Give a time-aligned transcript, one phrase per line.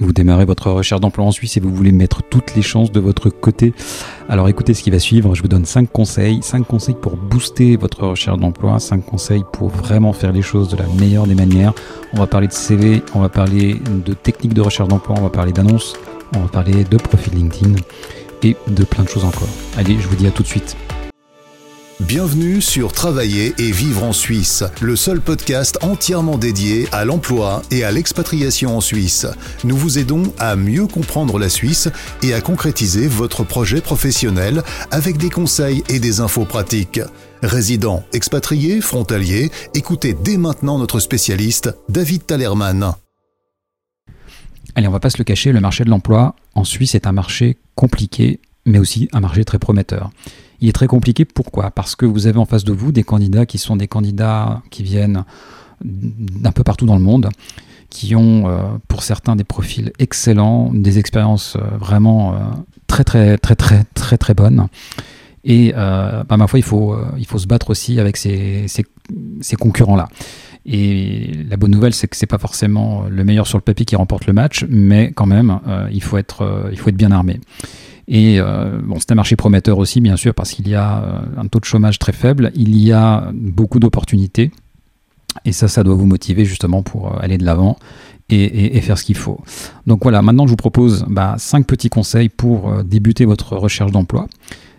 [0.00, 2.98] Vous démarrez votre recherche d'emploi en Suisse et vous voulez mettre toutes les chances de
[2.98, 3.72] votre côté.
[4.28, 7.76] Alors écoutez ce qui va suivre, je vous donne 5 conseils, 5 conseils pour booster
[7.76, 11.74] votre recherche d'emploi, 5 conseils pour vraiment faire les choses de la meilleure des manières.
[12.12, 15.30] On va parler de CV, on va parler de techniques de recherche d'emploi, on va
[15.30, 15.94] parler d'annonces,
[16.34, 17.76] on va parler de profil LinkedIn
[18.42, 19.48] et de plein de choses encore.
[19.76, 20.76] Allez, je vous dis à tout de suite.
[22.00, 27.84] Bienvenue sur Travailler et vivre en Suisse, le seul podcast entièrement dédié à l'emploi et
[27.84, 29.26] à l'expatriation en Suisse.
[29.62, 31.88] Nous vous aidons à mieux comprendre la Suisse
[32.24, 37.00] et à concrétiser votre projet professionnel avec des conseils et des infos pratiques.
[37.42, 42.92] Résidents, expatriés, frontaliers, écoutez dès maintenant notre spécialiste, David Talerman.
[44.74, 47.12] Allez, on va pas se le cacher, le marché de l'emploi en Suisse est un
[47.12, 50.10] marché compliqué, mais aussi un marché très prometteur.
[50.60, 51.24] Il est très compliqué.
[51.24, 51.70] Pourquoi?
[51.70, 54.82] Parce que vous avez en face de vous des candidats qui sont des candidats qui
[54.82, 55.24] viennent
[55.82, 57.28] d'un peu partout dans le monde,
[57.90, 58.58] qui ont euh,
[58.88, 62.38] pour certains des profils excellents, des expériences euh, vraiment euh,
[62.86, 64.68] très très très très très très bonnes.
[65.46, 70.08] Et bah, ma foi, il faut, il faut se battre aussi avec ces, ces, concurrents-là.
[70.64, 73.94] Et la bonne nouvelle, c'est que c'est pas forcément le meilleur sur le papier qui
[73.94, 75.60] remporte le match, mais quand même,
[75.92, 77.40] il, faut être, il faut être bien armé.
[78.08, 81.18] Et euh, bon, c'est un marché prometteur aussi, bien sûr, parce qu'il y a euh,
[81.38, 84.50] un taux de chômage très faible, il y a beaucoup d'opportunités.
[85.44, 87.76] Et ça, ça doit vous motiver justement pour euh, aller de l'avant
[88.30, 89.40] et, faire ce qu'il faut.
[89.86, 94.28] Donc voilà, maintenant je vous propose bah, cinq petits conseils pour débuter votre recherche d'emploi.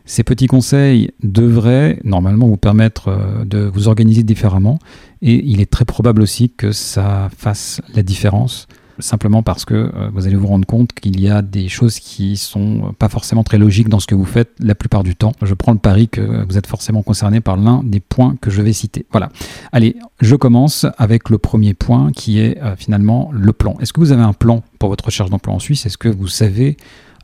[0.03, 4.79] Ces petits conseils devraient normalement vous permettre de vous organiser différemment
[5.21, 8.67] et il est très probable aussi que ça fasse la différence
[8.99, 12.37] simplement parce que euh, vous allez vous rendre compte qu'il y a des choses qui
[12.37, 15.33] sont pas forcément très logiques dans ce que vous faites la plupart du temps.
[15.41, 18.61] Je prends le pari que vous êtes forcément concerné par l'un des points que je
[18.61, 19.05] vais citer.
[19.11, 19.29] Voilà.
[19.71, 23.75] Allez, je commence avec le premier point qui est euh, finalement le plan.
[23.79, 25.85] Est-ce que vous avez un plan pour votre recherche d'emploi en Suisse?
[25.85, 26.77] Est-ce que vous savez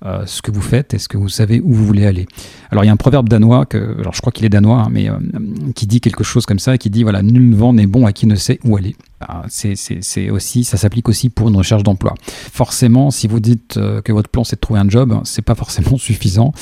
[0.06, 2.26] euh, ce que vous faites Est-ce que vous savez où vous voulez aller
[2.72, 4.90] Alors il y a un proverbe danois, que, alors je crois qu'il est danois, hein,
[4.92, 5.10] mais
[5.76, 8.28] qui dit quelque chose comme ça, qui dit voilà, nul vent n'est bon à qui
[8.28, 8.96] ne sait où aller.
[9.20, 12.16] Ah, c'est aussi, ça s'applique aussi pour une recherche d'emploi.
[12.26, 15.56] Forcément, si vous dites euh, que votre plan c'est de trouver un job, c'est pas
[15.56, 16.54] forcément suffisant.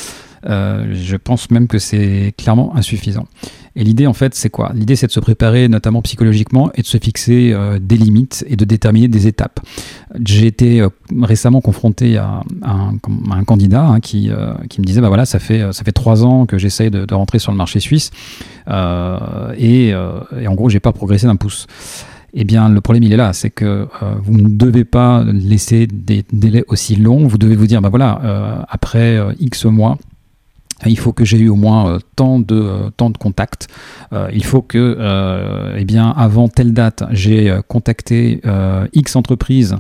[0.45, 3.27] Euh, je pense même que c'est clairement insuffisant.
[3.75, 4.71] Et l'idée, en fait, c'est quoi?
[4.73, 8.55] L'idée, c'est de se préparer, notamment psychologiquement, et de se fixer euh, des limites et
[8.55, 9.59] de déterminer des étapes.
[10.25, 10.85] J'ai été
[11.21, 14.31] récemment confronté à, un, candidat hein, qui,
[14.69, 17.39] qui, me disait, bah voilà, ça fait ça fait trois ans que j'essaye de, rentrer
[17.39, 18.11] sur le marché suisse,
[18.67, 19.93] et, et,
[20.47, 21.67] en gros, j'ai pas progressé d'un pouce.
[22.33, 23.87] Eh bien, le problème, il est là, c'est que euh,
[24.21, 27.27] vous ne devez pas laisser des délais aussi longs.
[27.27, 29.97] Vous devez vous dire, ben voilà, euh, après euh, X mois,
[30.85, 33.67] il faut que j'ai eu au moins euh, tant de, euh, tant de contacts.
[34.13, 38.41] Euh, il faut que, eh bien, avant telle date, j'ai contacté
[38.93, 39.75] X entreprises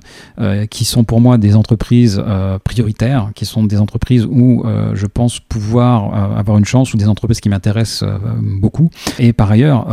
[0.69, 2.21] qui sont pour moi des entreprises
[2.63, 7.39] prioritaires, qui sont des entreprises où je pense pouvoir avoir une chance ou des entreprises
[7.39, 8.07] qui m'intéressent
[8.41, 8.89] beaucoup.
[9.17, 9.87] Et par ailleurs,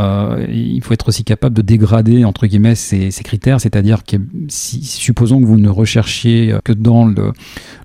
[0.49, 4.17] il faut être aussi capable de dégrader, entre guillemets, ces, ces critères, c'est-à-dire que
[4.47, 7.33] si, supposons que vous ne recherchiez que dans le,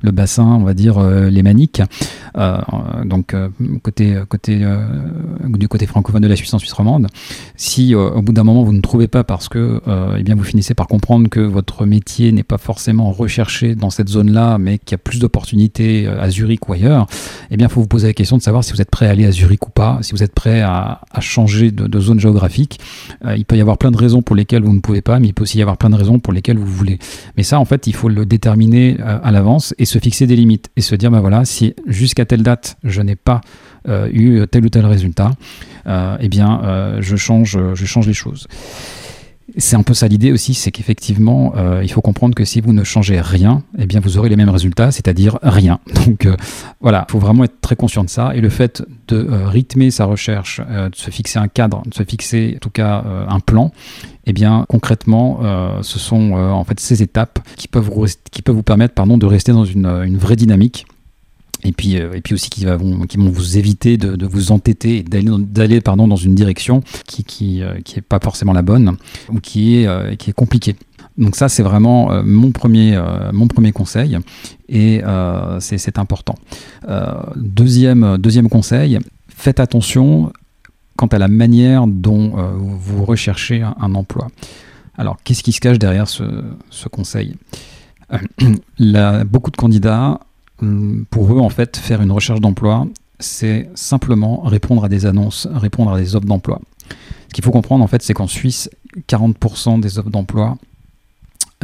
[0.03, 1.83] le bassin, on va dire, les maniques,
[3.13, 3.51] donc euh,
[3.83, 4.79] côté, côté, euh,
[5.49, 7.09] du côté francophone de la Suisse en Suisse romande.
[7.57, 9.81] Si euh, au bout d'un moment vous ne trouvez pas parce que
[10.19, 14.09] eh bien vous finissez par comprendre que votre métier n'est pas forcément recherché dans cette
[14.09, 17.07] zone-là, mais qu'il y a plus d'opportunités à Zurich ou ailleurs,
[17.51, 19.27] eh il faut vous poser la question de savoir si vous êtes prêt à aller
[19.27, 22.81] à Zurich ou pas, si vous êtes prêt à, changer de, zone géographique.
[23.37, 25.35] il peut y avoir plein de raisons pour lesquelles vous ne pouvez pas, mais il
[25.35, 26.99] peut aussi y avoir plein de raisons pour lesquelles vous voulez.
[27.37, 30.71] Mais ça, en fait, il faut le déterminer à l'avance et se fixer des limites
[30.77, 33.41] et se dire, ben voilà, si jusqu'à telle date je n'ai pas
[33.89, 35.33] euh, eu tel ou tel résultat,
[35.87, 38.47] euh, eh bien, euh, je, change, je change les choses.
[39.59, 41.53] C'est un peu ça l'idée aussi, c'est qu'effectivement,
[41.83, 44.49] il faut comprendre que si vous ne changez rien, eh bien, vous aurez les mêmes
[44.49, 45.79] résultats, c'est-à-dire rien.
[46.07, 46.27] Donc
[46.81, 48.35] voilà, il faut vraiment être très conscient de ça.
[48.35, 52.55] Et le fait de rythmer sa recherche, de se fixer un cadre, de se fixer
[52.57, 53.73] en tout cas un plan,
[54.25, 55.41] eh bien concrètement,
[55.83, 57.91] ce sont en fait ces étapes qui peuvent
[58.31, 60.87] qui peuvent vous permettre pardon, de rester dans une, une vraie dynamique
[61.65, 64.53] et puis, euh, et puis aussi qui, vont, qui vont vous éviter de, de vous
[64.53, 68.97] entêter et d'aller pardon dans une direction qui qui, euh, qui pas forcément la bonne
[69.29, 70.77] ou qui est euh, qui est compliquée.
[71.19, 72.99] Donc ça c'est vraiment mon premier
[73.35, 74.19] mon premier conseil
[74.71, 75.03] et
[75.61, 76.37] c'est important.
[77.37, 78.99] deuxième deuxième conseil,
[79.29, 80.33] faites attention
[80.97, 84.29] quant à la manière dont vous recherchez un, emploi.
[84.97, 87.37] Alors qu'est-ce qui se cache derrière ce, conseil?
[89.27, 90.19] Beaucoup de candidats
[91.11, 92.87] pour eux, en fait, faire une recherche d'emploi,
[93.19, 96.61] c'est simplement répondre à des annonces, répondre à des offres d'emploi.
[97.29, 98.71] Ce qu'il faut comprendre, en fait, c'est qu'en Suisse,
[99.09, 100.59] 40% des offres d'emploi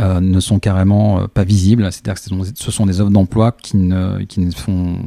[0.00, 1.90] euh, ne sont carrément pas visibles.
[1.92, 4.98] C'est-à-dire que ce sont des offres d'emploi qui ne, qui ne font.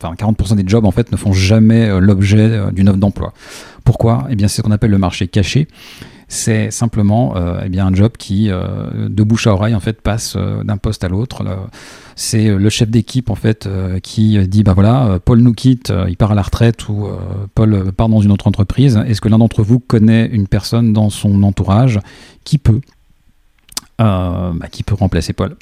[0.00, 3.32] Enfin, 40% des jobs, en fait, ne font jamais l'objet d'une offre d'emploi.
[3.84, 4.26] Pourquoi?
[4.30, 5.68] Eh bien, c'est ce qu'on appelle le marché caché
[6.28, 10.00] c'est simplement euh, eh bien un job qui euh, de bouche à oreille en fait
[10.00, 11.44] passe euh, d'un poste à l'autre.
[12.16, 13.68] C'est le chef d'équipe en fait
[14.02, 17.06] qui dit bah voilà Paul nous quitte il part à la retraite ou
[17.54, 18.98] Paul part dans une autre entreprise.
[19.06, 22.00] Est-ce que l'un d'entre vous connaît une personne dans son entourage
[22.44, 22.80] qui peut
[23.98, 25.56] bah, qui peut remplacer Paul?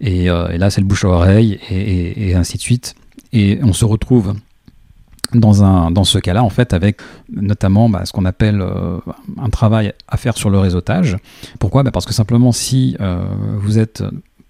[0.00, 2.96] Et, là c'est le bouche à oreille et ainsi de suite.
[3.32, 4.34] Et on se retrouve
[5.34, 7.00] dans, un, dans ce cas-là, en fait, avec
[7.30, 8.98] notamment bah, ce qu'on appelle euh,
[9.38, 11.16] un travail à faire sur le réseautage.
[11.58, 11.82] Pourquoi?
[11.82, 13.24] Bah, Parce que simplement, si euh,
[13.58, 14.02] vous êtes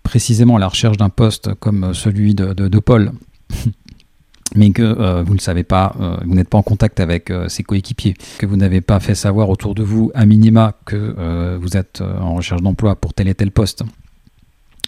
[0.02, 3.12] précisément à la recherche d'un poste comme celui de, Paul,
[4.56, 5.94] mais que euh, vous ne savez pas,
[6.24, 9.74] vous n'êtes pas en contact avec ses coéquipiers, que vous n'avez pas fait savoir autour
[9.74, 13.84] de vous, à minima, que vous êtes en recherche d'emploi pour tel et tel poste,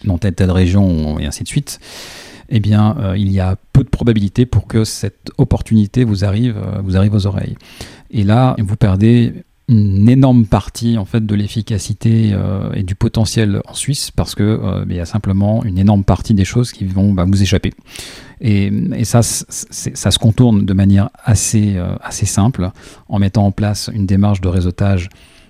[0.04, 1.78] dans telle et telle région, et ainsi de suite,
[2.48, 6.56] eh bien, euh, il y a peu de probabilité pour que cette opportunité vous arrive,
[6.56, 7.56] euh, vous arrive aux oreilles.
[8.10, 13.62] Et là, vous perdez une énorme partie en fait de l'efficacité euh, et du potentiel
[13.66, 17.14] en Suisse parce que il y a simplement une énorme partie des choses qui vont
[17.14, 17.72] bah, vous échapper.
[18.42, 22.70] Et, et ça, ça se contourne de manière assez, assez simple
[23.08, 25.08] en mettant en place une démarche de réseautage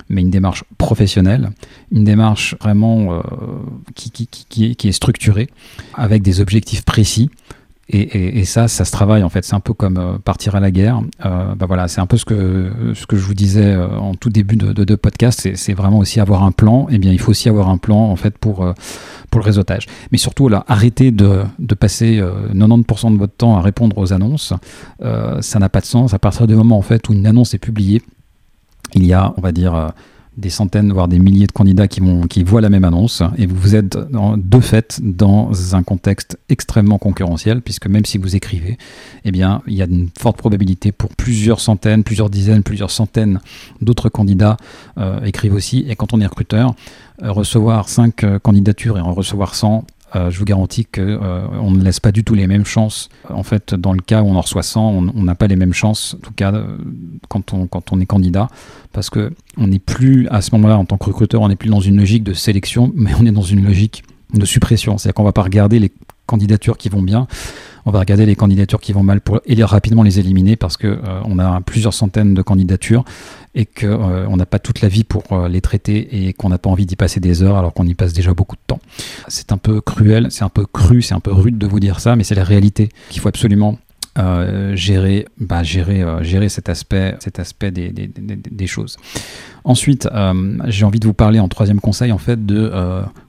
[0.09, 1.51] mais une démarche professionnelle,
[1.93, 3.21] une démarche vraiment euh,
[3.95, 5.49] qui, est structurée,
[5.95, 7.31] avec des objectifs précis.
[7.91, 9.45] Et, ça, ça se travaille en fait.
[9.45, 11.03] C'est un peu comme euh, partir à la guerre.
[11.27, 14.31] Euh, bah voilà, c'est un peu ce que, ce que je vous disais en tout
[14.31, 15.51] début de, podcast.
[15.55, 16.87] C'est vraiment aussi avoir un plan.
[16.91, 18.67] Eh bien, il faut aussi avoir un plan en fait pour,
[19.31, 19.87] pour le réseautage.
[20.13, 22.23] Mais surtout, là, arrêtez de, de passer
[22.55, 24.55] 90% de votre temps à répondre aux annonces.
[25.41, 26.15] ça n'a pas de sens.
[26.15, 28.01] À partir du moment en fait où une annonce est publiée,
[28.95, 29.89] il y a, on va dire, euh,
[30.37, 33.97] des centaines, voire des milliers de candidats qui, voient la même annonce, et vous êtes
[33.97, 38.77] de fait dans un contexte extrêmement concurrentiel, puisque même si vous écrivez,
[39.25, 43.39] eh bien, il y a une forte probabilité pour plusieurs centaines, plusieurs dizaines, plusieurs centaines
[43.81, 44.57] d'autres candidats
[44.99, 46.75] euh, écrivent aussi, et quand on est recruteur,
[47.23, 49.85] euh, recevoir 5 candidatures et en recevoir 100,
[50.17, 53.09] euh, je vous garantis qu'on euh, ne laisse pas du tout les mêmes chances.
[53.29, 55.73] En fait, dans le cas où on en reçoit 100, on n'a pas les mêmes
[55.73, 56.79] chances, en tout cas euh,
[57.29, 58.49] quand on, quand on est candidat,
[58.93, 61.71] parce que on n'est plus, à ce moment-là, en tant que recruteur, on n'est plus
[61.71, 64.99] dans une logique de sélection, mais on est dans une logique de suppression.
[64.99, 65.93] C'est-à-dire qu'on ne va pas regarder les
[66.27, 67.27] candidatures qui vont bien,
[67.87, 70.99] on va regarder les candidatures qui vont mal pour et rapidement les éliminer parce que
[71.25, 73.05] on a plusieurs centaines de candidatures
[73.55, 76.59] et qu'on euh, n'a pas toute la vie pour euh, les traiter et qu'on n'a
[76.59, 78.81] pas envie d'y passer des heures alors qu'on y passe déjà beaucoup de temps.
[79.29, 82.01] C'est un peu cruel, c'est un peu cru, c'est un peu rude de vous dire
[82.01, 83.79] ça, mais c'est la réalité qu'il faut absolument
[84.19, 88.97] euh, gérer, bah, gérer, gérer cet aspect, cet aspect des, des, choses.
[89.65, 90.09] Ensuite,
[90.67, 92.71] j'ai envie de vous parler en troisième conseil en fait de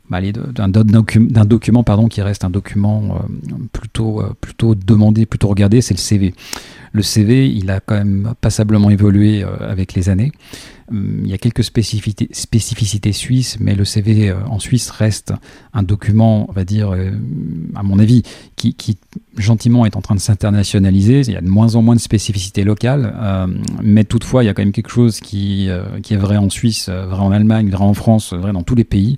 [0.09, 3.19] d'un document, pardon, qui reste un document
[3.71, 6.33] plutôt, plutôt demandé, plutôt regardé, c'est le CV.
[6.95, 10.31] Le CV, il a quand même passablement évolué euh, avec les années.
[10.89, 15.33] Hum, il y a quelques spécificités, spécificités suisses, mais le CV euh, en Suisse reste
[15.73, 17.11] un document, on va dire, euh,
[17.75, 18.23] à mon avis,
[18.55, 18.97] qui,
[19.35, 21.19] gentiment est en train de s'internationaliser.
[21.27, 23.13] Il y a de moins en moins de spécificités locales,
[23.83, 25.67] mais toutefois, il y a quand même quelque chose qui,
[26.01, 28.85] qui est vrai en Suisse, vrai en Allemagne, vrai en France, vrai dans tous les
[28.85, 29.17] pays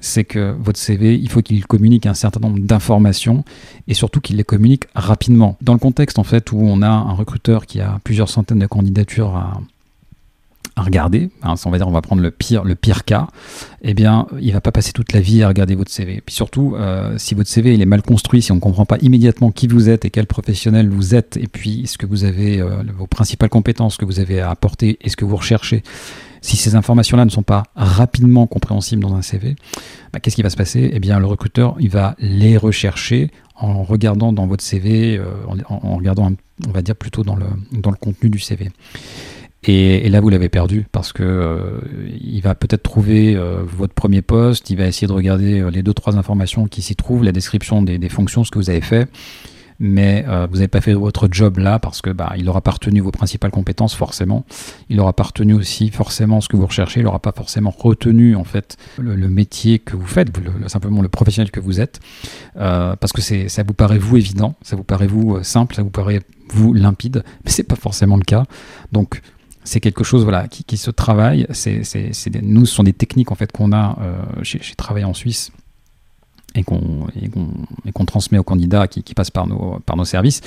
[0.00, 3.44] c'est que votre CV, il faut qu'il communique un certain nombre d'informations
[3.86, 5.56] et surtout qu'il les communique rapidement.
[5.60, 8.66] Dans le contexte en fait où on a un recruteur qui a plusieurs centaines de
[8.66, 9.60] candidatures à,
[10.76, 13.26] regarder, hein, on va dire on va prendre le pire, le pire cas,
[13.82, 16.22] eh bien il va pas passer toute la vie à regarder votre CV.
[16.24, 18.96] Puis surtout, euh, si votre CV il est mal construit, si on ne comprend pas
[19.02, 22.60] immédiatement qui vous êtes et quel professionnel vous êtes, et puis ce que vous avez,
[22.60, 25.82] euh, vos principales compétences que vous avez à apporter et ce que vous recherchez,
[26.40, 29.56] si ces informations-là ne sont pas rapidement compréhensibles dans un CV,
[30.12, 30.90] bah, qu'est-ce qui va se passer?
[30.92, 35.24] Eh bien, le recruteur, il va les rechercher en regardant dans votre CV, euh,
[35.68, 36.32] en, regardant,
[36.66, 38.70] on va dire plutôt dans le, dans le contenu du CV.
[39.64, 41.80] Et, là, vous l'avez perdu parce que euh,
[42.20, 45.92] il va peut-être trouver euh, votre premier poste, il va essayer de regarder les deux
[45.92, 49.08] trois informations qui s'y trouvent, la description des, des, fonctions, ce que vous avez fait,
[49.80, 52.72] mais euh, vous n'avez pas fait votre job là parce que bah, il aura pas
[52.72, 54.44] retenu vos principales compétences forcément.
[54.88, 57.00] Il aura pas retenu aussi forcément ce que vous recherchez.
[57.00, 60.30] Il n'aura pas forcément retenu en fait le, métier que vous faites,
[60.66, 62.00] simplement le professionnel que vous êtes,
[62.56, 65.82] euh, parce que ça vous paraît vous évident, ça vous paraît vous euh, simple, ça
[65.82, 66.20] vous paraît
[66.50, 68.44] vous limpide, mais c'est pas forcément le cas.
[68.90, 69.20] Donc
[69.64, 71.46] c'est quelque chose voilà qui, se travaille.
[71.52, 71.82] C'est,
[72.42, 73.98] nous, ce sont des techniques en fait qu'on a.
[74.40, 75.52] j'ai travaillé en Suisse
[76.58, 80.40] et qu'on transmet aux candidats qui, passent par nos, par nos services.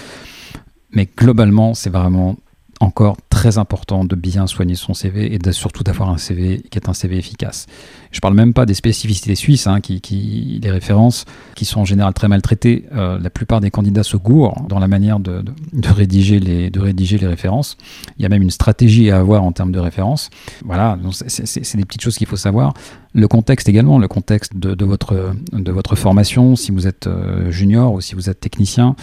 [0.92, 2.36] Mais globalement, c'est vraiment
[2.84, 6.78] encore très important de bien soigner son CV et de, surtout d'avoir un CV qui
[6.78, 7.66] est un CV efficace.
[8.12, 12.14] Je parle même pas des spécificités suisses, hein, qui, les références qui sont en général
[12.14, 12.86] très maltraitées.
[12.94, 15.44] Euh, la plupart des candidats se gourent dans la manière de,
[15.84, 17.78] rédiger les, de rédiger les références.
[18.18, 20.30] Il y a même une stratégie à avoir en termes de références.
[20.66, 22.74] Voilà, c'est des petites choses qu'il faut savoir.
[23.14, 27.52] Le contexte également, le contexte de, de, votre, de votre formation, si vous êtes euh,
[27.52, 28.96] junior ou si vous êtes technicien,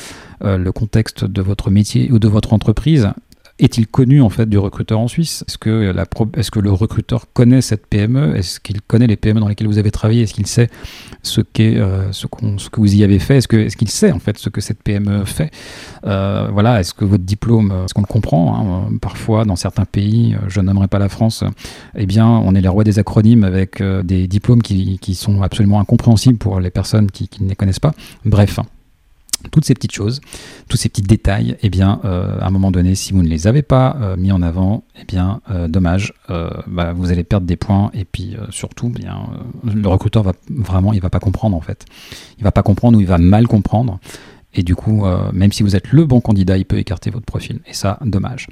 [0.42, 3.10] euh, le contexte de votre métier ou de votre entreprise
[3.58, 5.44] est-il connu en fait du recruteur en Suisse?
[5.48, 9.78] Est-ce que, le recruteur connaît cette PME Est-ce qu'il connaît les PME dans lesquelles vous
[9.78, 10.22] avez travaillé?
[10.22, 10.68] Est-ce qu'il sait
[11.58, 13.38] euh, ce, que vous y avez fait?
[13.38, 15.50] Est-ce, qu'il sait en fait ce que cette PME fait?
[16.04, 20.36] Euh, Voilà, est-ce que votre diplôme, est-ce qu'on le comprend hein Parfois, dans certains pays,
[20.46, 21.44] je nommerai pas la France,
[21.96, 25.80] eh bien, on est les rois des acronymes avec euh, des diplômes qui, sont absolument
[25.80, 27.92] incompréhensibles pour les personnes qui ne les connaissent pas.
[28.24, 28.60] Bref
[29.50, 30.20] toutes ces petites choses,
[30.68, 33.46] tous ces petits détails, eh bien, euh, à un moment donné, si vous ne les
[33.46, 36.12] avez pas euh, mis en avant, eh bien, euh, dommage,
[36.66, 39.18] bah, vous allez perdre des points et puis surtout, eh bien,
[39.64, 41.86] le recruteur va vraiment, il va pas comprendre en fait,
[42.38, 43.98] il va pas comprendre ou il va mal comprendre.
[44.54, 47.60] Et du coup, même si vous êtes le bon candidat, il peut écarter votre profil.
[47.66, 48.48] Et ça, dommage.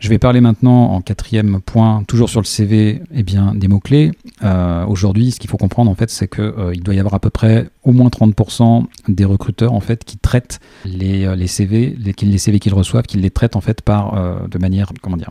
[0.00, 4.12] Je vais parler maintenant en quatrième point, toujours sur le CV, eh bien, des mots-clés.
[4.44, 7.18] Euh, Aujourd'hui, ce qu'il faut comprendre, en fait, c'est qu'il euh, doit y avoir à
[7.18, 11.96] peu près au moins 30% des recruteurs, en fait, qui traitent les, euh, les CV,
[11.98, 15.16] les, les CV qu'ils reçoivent, qu'ils les traitent, en fait, par, euh, de manière, comment
[15.16, 15.30] dire,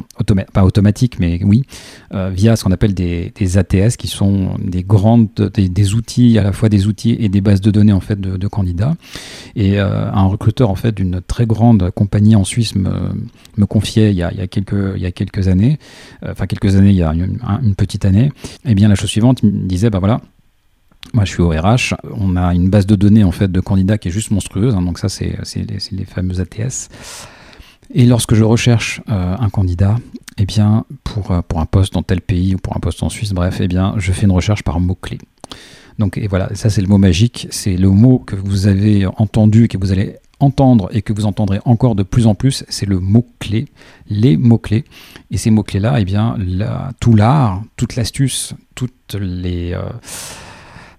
[0.51, 1.63] pas automatique, mais oui,
[2.11, 6.67] via ce qu'on appelle des, ATS, qui sont des grandes, des, outils, à la fois
[6.67, 8.95] des outils et des bases de données, en fait, de, candidats.
[9.55, 12.91] Et un recruteur, en fait, d'une très grande compagnie en Suisse me,
[13.55, 14.41] me confiait il y a, il y
[14.95, 15.79] il y a quelques années,
[16.23, 18.31] euh, enfin quelques années, il y a une, petite année,
[18.65, 20.21] et eh bien la chose suivante, me disait, bah voilà,
[21.13, 21.93] moi, je suis au RH.
[22.15, 24.75] On a une base de données en fait de candidats qui est juste monstrueuse.
[24.75, 26.89] Hein, donc ça, c'est les, les fameux ATS.
[27.93, 29.95] Et lorsque je recherche euh, un candidat,
[30.37, 33.09] eh bien, pour, euh, pour un poste dans tel pays ou pour un poste en
[33.09, 35.19] Suisse, bref, eh bien, je fais une recherche par mots-clés.
[35.97, 37.47] Donc, et voilà, ça, c'est le mot magique.
[37.49, 41.25] C'est le mot que vous avez entendu et que vous allez entendre et que vous
[41.25, 43.67] entendrez encore de plus en plus, c'est le mot-clé,
[44.07, 44.85] les mots-clés.
[45.31, 46.37] Et ces mots-clés-là, eh bien,
[46.99, 49.73] tout l'art, toute l'astuce, toutes les...
[49.73, 49.81] Euh,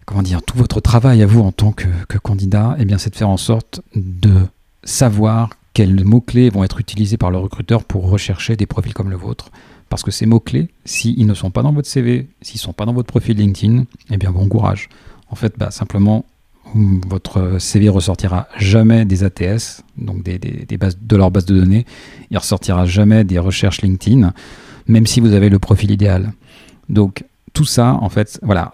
[0.04, 3.10] comment dire, tout votre travail à vous en tant que, que candidat, eh bien, c'est
[3.10, 4.46] de faire en sorte de
[4.82, 9.16] savoir quels mots-clés vont être utilisés par le recruteur pour rechercher des profils comme le
[9.16, 9.50] vôtre.
[9.88, 12.84] Parce que ces mots-clés, s'ils ne sont pas dans votre CV, s'ils ne sont pas
[12.84, 14.88] dans votre profil LinkedIn, eh bien bon courage.
[15.30, 16.24] En fait, bah, simplement,
[16.74, 20.38] votre CV ressortira jamais des ATS, donc des,
[20.78, 21.86] bases, de leur base de données.
[22.30, 24.32] Il ressortira jamais des recherches LinkedIn,
[24.86, 26.32] même si vous avez le profil idéal.
[26.88, 28.72] Donc tout ça, en fait, voilà,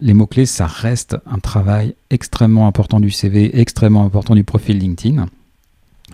[0.00, 5.26] les mots-clés, ça reste un travail extrêmement important du CV, extrêmement important du profil LinkedIn.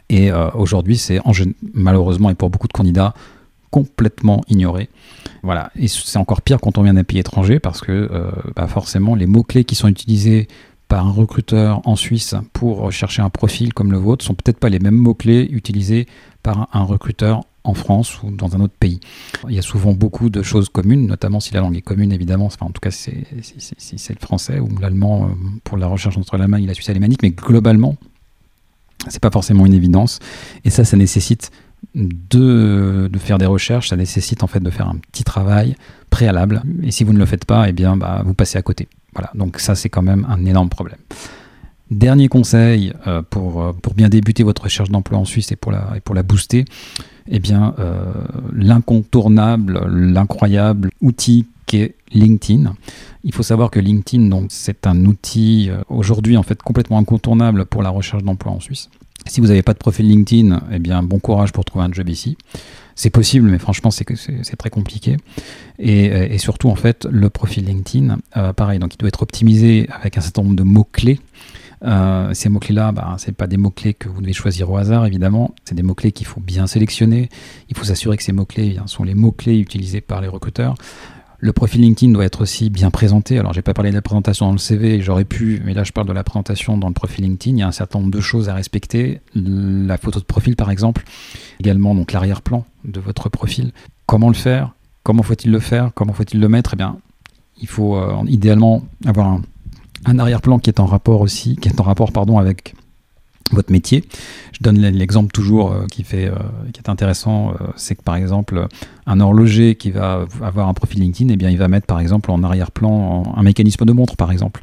[0.08, 1.20] Et euh, aujourd'hui, c'est
[1.72, 3.14] malheureusement et pour beaucoup de candidats
[3.70, 4.88] complètement ignoré.
[5.42, 8.66] Voilà, et c'est encore pire quand on vient d'un pays étranger parce que euh, bah
[8.66, 10.48] forcément les mots-clés qui sont utilisés
[10.90, 14.68] par un recruteur en Suisse pour rechercher un profil comme le vôtre sont peut-être pas
[14.68, 16.06] les mêmes mots-clés utilisés
[16.42, 18.98] par un recruteur en France ou dans un autre pays.
[19.48, 22.46] Il y a souvent beaucoup de choses communes, notamment si la langue est commune, évidemment.
[22.46, 25.28] Enfin, en tout cas, si c'est le français ou l'allemand euh,
[25.62, 27.94] pour la recherche entre l'Allemagne et la Suisse alémanique, mais globalement,
[29.06, 30.18] c'est pas forcément une évidence.
[30.64, 31.52] Et ça, ça nécessite
[31.94, 35.76] de, de, faire des recherches, ça nécessite en fait de faire un petit travail
[36.10, 36.62] préalable.
[36.82, 38.88] Et si vous ne le faites pas, eh bien, bah, vous passez à côté.
[39.14, 40.98] Voilà, donc ça c'est quand même un énorme problème.
[41.90, 46.22] Dernier conseil euh, pour, pour bien débuter votre recherche d'emploi en Suisse et pour la,
[46.22, 46.64] booster,
[47.26, 48.12] eh bien, euh,
[48.54, 52.74] l'incontournable, l'incroyable outil qu'est LinkedIn.
[53.24, 57.82] Il faut savoir que LinkedIn, c'est un outil euh, aujourd'hui en fait complètement incontournable pour
[57.82, 58.88] la recherche d'emploi en Suisse.
[59.26, 62.08] Si vous n'avez pas de profil LinkedIn, eh bien, bon courage pour trouver un job
[62.08, 62.36] ici.
[62.94, 65.16] C'est possible, mais franchement, c'est très compliqué.
[65.78, 69.88] Et, et, surtout, en fait, le profil LinkedIn, euh, pareil, donc il doit être optimisé
[69.90, 71.18] avec un certain nombre de mots-clés.
[71.82, 75.54] Euh, ces mots-clés-là, bah, ce pas des mots-clés que vous devez choisir au hasard, évidemment.
[75.64, 77.28] C'est des mots-clés qu'il faut bien sélectionner.
[77.68, 80.74] Il faut s'assurer que ces mots-clés eh sont les mots-clés utilisés par les recruteurs.
[81.42, 83.38] Le profil LinkedIn doit être aussi bien présenté.
[83.38, 85.92] Alors, j'ai pas parlé de la présentation dans le CV, j'aurais pu, mais là, je
[85.92, 87.56] parle de la présentation dans le profil LinkedIn.
[87.56, 89.20] Il y a un certain nombre de choses à respecter.
[89.34, 91.02] La photo de profil, par exemple.
[91.58, 93.72] Également, donc, l'arrière-plan de votre profil.
[94.04, 94.74] Comment le faire?
[95.02, 95.92] Comment faut-il le faire?
[95.94, 96.74] Comment faut-il le mettre?
[96.74, 96.98] Eh bien,
[97.58, 99.42] il faut euh, idéalement avoir un,
[100.04, 102.74] un arrière-plan qui est en rapport aussi, qui est en rapport, pardon, avec
[103.52, 104.04] votre métier.
[104.52, 106.34] Je donne l'exemple toujours euh, qui, fait, euh,
[106.72, 108.66] qui est intéressant, euh, c'est que par exemple,
[109.06, 112.42] un horloger qui va avoir un profil LinkedIn, eh il va mettre par exemple en
[112.42, 114.60] arrière-plan un mécanisme de montre, par exemple.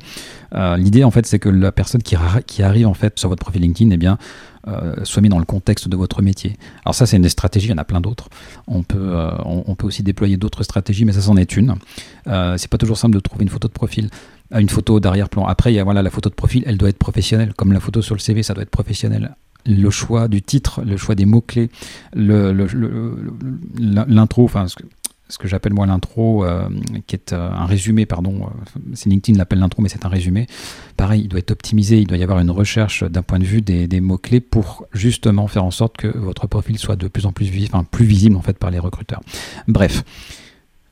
[0.77, 2.15] L'idée en fait c'est que la personne qui,
[2.63, 6.21] arrive en fait sur votre profil LinkedIn, eh soit mis dans le contexte de votre
[6.21, 6.55] métier.
[6.85, 8.29] Alors ça c'est une des il y en a plein d'autres.
[8.65, 11.75] On peut, on, peut aussi déployer d'autres stratégies, mais ça c'en est une.
[12.25, 14.09] c'est pas toujours simple de trouver une photo de profil
[14.51, 15.45] une photo d'arrière-plan.
[15.45, 17.79] Après, il y a voilà, la photo de profil, elle doit être professionnelle, comme la
[17.79, 19.35] photo sur le CV, ça doit être professionnel.
[19.65, 21.69] Le choix du titre, le choix des mots-clés,
[22.13, 22.65] l'intro,
[24.45, 26.69] enfin, ce que, j'appelle moi l'intro, euh,
[27.05, 30.47] qui est euh, un résumé, pardon, euh, c'est LinkedIn l'appelle l'intro, mais c'est un résumé.
[30.95, 33.61] Pareil, il doit être optimisé, il doit y avoir une recherche d'un point de vue
[33.61, 37.33] des, des mots-clés pour justement faire en sorte que votre profil soit de plus en
[37.33, 39.21] plus, enfin, plus visible en fait par les recruteurs.
[39.67, 40.05] Bref.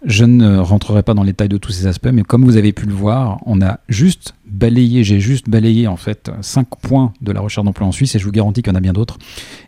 [0.04, 2.74] Je ne rentrerai pas dans les détails de tous ces aspects, mais comme vous avez
[2.74, 7.32] pu le voir, on a juste balayé, j'ai juste balayé en fait 5 points de
[7.32, 9.18] la recherche d'emploi en Suisse et je vous garantis qu'il y en a bien d'autres.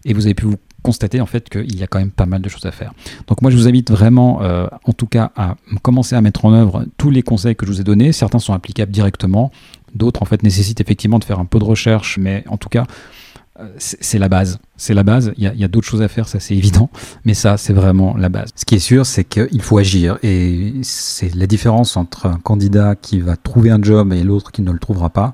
[0.05, 2.41] Et vous avez pu vous constater en fait qu'il y a quand même pas mal
[2.41, 2.93] de choses à faire.
[3.27, 6.53] Donc moi je vous invite vraiment euh, en tout cas à commencer à mettre en
[6.53, 8.11] œuvre tous les conseils que je vous ai donnés.
[8.11, 9.51] Certains sont applicables directement,
[9.95, 12.85] d'autres en fait nécessitent effectivement de faire un peu de recherche, mais en tout cas
[13.77, 14.59] c'est la base.
[14.75, 15.33] C'est la base.
[15.37, 16.89] Il y a, d'autres choses à faire, ça c'est évident,
[17.25, 18.49] mais ça c'est vraiment la base.
[18.55, 22.95] Ce qui est sûr, c'est qu'il faut agir et c'est la différence entre un candidat
[22.95, 25.33] qui va trouver un job et l'autre qui ne le trouvera pas.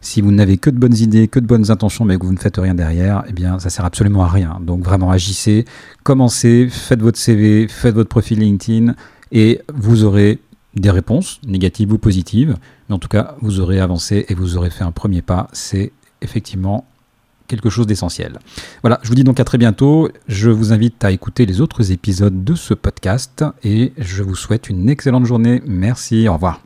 [0.00, 2.38] Si vous n'avez que de bonnes idées, que de bonnes intentions, mais que vous ne
[2.38, 4.60] faites rien derrière, eh bien, ça sert absolument à rien.
[4.60, 5.64] Donc vraiment agissez,
[6.04, 8.94] commencez, faites votre CV, faites votre profil LinkedIn
[9.32, 10.38] et vous aurez
[10.76, 12.56] des réponses, négatives ou positives,
[12.88, 15.48] mais en tout cas, vous aurez avancé et vous aurez fait un premier pas.
[15.52, 16.86] C'est effectivement
[17.46, 18.38] quelque chose d'essentiel.
[18.82, 20.10] Voilà, je vous dis donc à très bientôt.
[20.28, 24.68] Je vous invite à écouter les autres épisodes de ce podcast et je vous souhaite
[24.68, 25.62] une excellente journée.
[25.66, 26.65] Merci, au revoir.